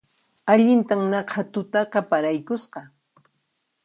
Allintan 0.53 1.03
naqha 1.11 1.41
tutaqa 1.53 1.99
paraykusqa 2.09 2.81